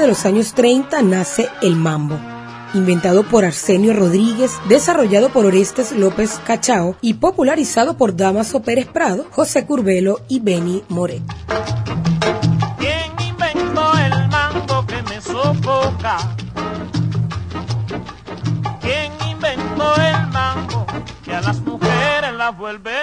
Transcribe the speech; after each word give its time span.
los 0.00 0.24
años 0.24 0.54
30 0.54 1.02
nace 1.02 1.48
el 1.60 1.76
mambo 1.76 2.18
inventado 2.74 3.22
por 3.24 3.44
Arsenio 3.44 3.92
Rodríguez, 3.92 4.58
desarrollado 4.68 5.28
por 5.28 5.44
Orestes 5.46 5.92
López 5.92 6.40
Cachao 6.44 6.96
y 7.00 7.14
popularizado 7.14 7.96
por 7.96 8.16
Damaso 8.16 8.62
Pérez 8.62 8.86
Prado, 8.86 9.26
José 9.30 9.66
Curbelo 9.66 10.20
y 10.28 10.40
Benny 10.40 10.82
Moret. 10.88 11.22
¿Quién 12.78 13.28
inventó 13.28 13.92
el 13.98 14.28
mambo 14.28 14.86
que 14.86 15.02
me 15.02 15.20
sofoca? 15.20 16.16
¿Quién 18.80 19.12
inventó 19.28 19.94
el 19.96 20.26
mambo 20.28 20.86
que 21.24 21.34
a 21.34 21.40
las 21.42 21.60
mujeres 21.60 22.32
las 22.36 22.56
vuelve 22.56 23.01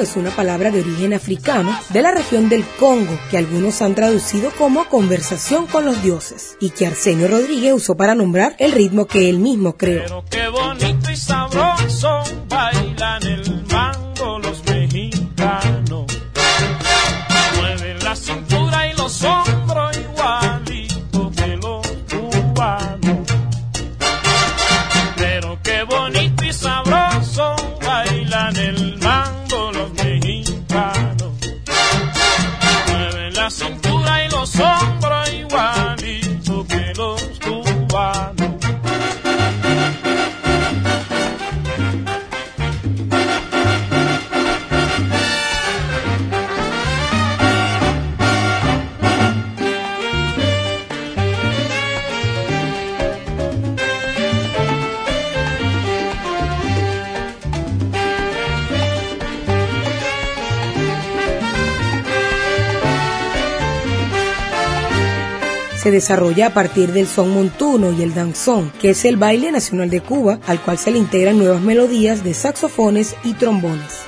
es 0.00 0.16
una 0.16 0.30
palabra 0.30 0.70
de 0.70 0.80
origen 0.80 1.12
africano 1.12 1.78
de 1.90 2.00
la 2.00 2.10
región 2.10 2.48
del 2.48 2.64
Congo 2.80 3.18
que 3.30 3.36
algunos 3.36 3.82
han 3.82 3.94
traducido 3.94 4.50
como 4.56 4.86
conversación 4.88 5.66
con 5.66 5.84
los 5.84 6.02
dioses 6.02 6.56
y 6.58 6.70
que 6.70 6.86
Arsenio 6.86 7.28
Rodríguez 7.28 7.74
usó 7.74 7.94
para 7.94 8.14
nombrar 8.14 8.56
el 8.58 8.72
ritmo 8.72 9.04
que 9.04 9.28
él 9.28 9.38
mismo 9.38 9.76
creó. 9.76 10.02
Pero 10.02 10.24
qué 10.30 10.48
bonito 10.48 11.10
y 11.10 11.16
sabroso 11.16 12.22
bailan 12.48 13.22
el 13.24 13.64
mango 13.70 14.38
los 14.38 14.64
mexicanos. 14.64 16.06
Mueven 17.56 17.98
la 18.02 18.16
cintura 18.16 18.88
y 18.88 18.96
los 18.96 19.22
hombros 19.22 19.98
igualito 19.98 21.30
que 21.36 21.56
los 21.58 21.86
cubanos. 22.10 23.28
Pero 25.16 25.58
qué 25.62 25.82
bonito 25.82 26.44
y 26.44 26.52
sabroso 26.54 27.54
bailan 27.84 28.56
el 28.56 28.98
mango 28.98 29.13
cubanos. 37.94 38.43
Se 65.84 65.90
desarrolla 65.90 66.46
a 66.46 66.54
partir 66.54 66.94
del 66.94 67.06
son 67.06 67.34
montuno 67.34 67.92
y 67.92 68.02
el 68.02 68.14
danzón, 68.14 68.72
que 68.80 68.88
es 68.88 69.04
el 69.04 69.18
baile 69.18 69.52
nacional 69.52 69.90
de 69.90 70.00
Cuba, 70.00 70.40
al 70.46 70.58
cual 70.62 70.78
se 70.78 70.90
le 70.90 70.96
integran 70.96 71.36
nuevas 71.36 71.60
melodías 71.60 72.24
de 72.24 72.32
saxofones 72.32 73.14
y 73.22 73.34
trombones. 73.34 74.00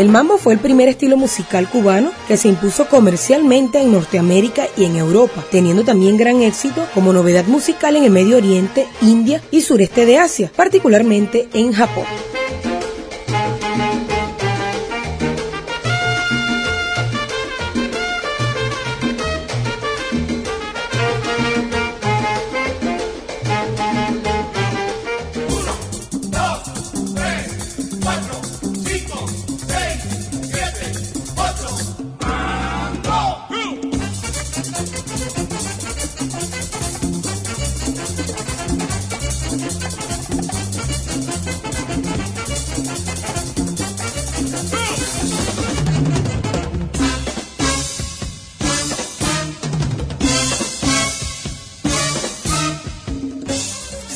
El 0.00 0.08
mambo 0.08 0.38
fue 0.38 0.54
el 0.54 0.58
primer 0.58 0.88
estilo 0.88 1.18
musical 1.18 1.68
cubano 1.68 2.10
que 2.26 2.38
se 2.38 2.48
impuso 2.48 2.88
comercialmente 2.88 3.82
en 3.82 3.92
Norteamérica 3.92 4.66
y 4.74 4.86
en 4.86 4.96
Europa, 4.96 5.44
teniendo 5.50 5.84
también 5.84 6.16
gran 6.16 6.40
éxito 6.40 6.86
como 6.94 7.12
novedad 7.12 7.44
musical 7.44 7.96
en 7.96 8.04
el 8.04 8.10
Medio 8.10 8.38
Oriente, 8.38 8.86
India 9.02 9.42
y 9.50 9.60
sureste 9.60 10.06
de 10.06 10.16
Asia, 10.16 10.50
particularmente 10.56 11.50
en 11.52 11.74
Japón. 11.74 12.06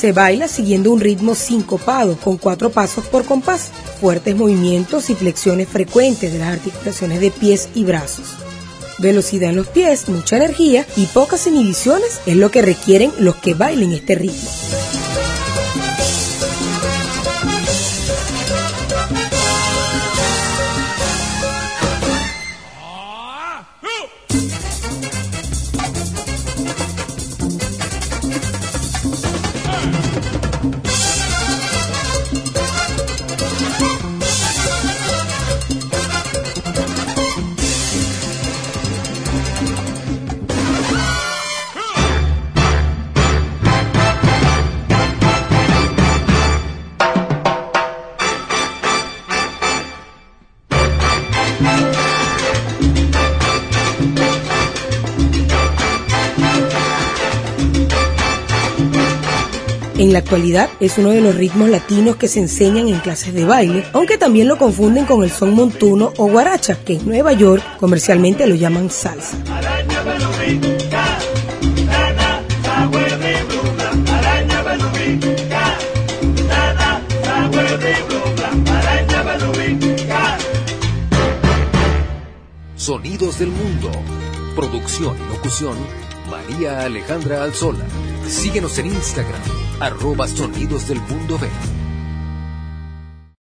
Se 0.04 0.12
baila 0.12 0.48
siguiendo 0.48 0.92
un 0.92 1.00
ritmo 1.00 1.34
sincopado 1.34 2.18
con 2.18 2.36
cuatro 2.36 2.68
pasos 2.68 3.06
por 3.06 3.24
compás, 3.24 3.70
fuertes 4.02 4.36
movimientos 4.36 5.08
y 5.08 5.14
flexiones 5.14 5.66
frecuentes 5.66 6.30
de 6.30 6.40
las 6.40 6.52
articulaciones 6.52 7.20
de 7.20 7.30
pies 7.30 7.70
y 7.74 7.84
brazos. 7.84 8.26
Velocidad 8.98 9.48
en 9.48 9.56
los 9.56 9.68
pies, 9.68 10.10
mucha 10.10 10.36
energía 10.36 10.86
y 10.96 11.06
pocas 11.06 11.46
inhibiciones 11.46 12.20
es 12.26 12.36
lo 12.36 12.50
que 12.50 12.60
requieren 12.60 13.12
los 13.18 13.36
que 13.36 13.54
bailen 13.54 13.92
este 13.92 14.16
ritmo. 14.16 14.50
En 60.04 60.12
la 60.12 60.18
actualidad 60.18 60.68
es 60.80 60.98
uno 60.98 61.08
de 61.12 61.22
los 61.22 61.34
ritmos 61.34 61.70
latinos 61.70 62.16
que 62.16 62.28
se 62.28 62.38
enseñan 62.38 62.88
en 62.88 62.98
clases 62.98 63.32
de 63.32 63.46
baile, 63.46 63.86
aunque 63.94 64.18
también 64.18 64.48
lo 64.48 64.58
confunden 64.58 65.06
con 65.06 65.24
el 65.24 65.30
son 65.30 65.54
montuno 65.54 66.12
o 66.18 66.28
guaracha, 66.28 66.76
que 66.84 66.96
en 66.96 67.08
Nueva 67.08 67.32
York 67.32 67.64
comercialmente 67.80 68.46
lo 68.46 68.54
llaman 68.54 68.90
salsa. 68.90 69.38
Sonidos 82.76 83.38
del 83.38 83.48
mundo. 83.48 83.90
Producción 84.54 85.16
y 85.16 85.32
locución, 85.32 85.78
María 86.30 86.82
Alejandra 86.82 87.42
Alzola. 87.42 87.84
Síguenos 88.26 88.78
en 88.78 88.86
Instagram, 88.86 89.40
arroba 89.80 90.26
Sonidos 90.26 90.88
del 90.88 91.00
Mundo 91.02 91.38
B. 91.38 91.48